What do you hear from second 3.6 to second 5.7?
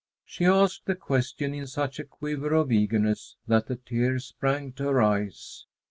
the tears sprang to her eyes.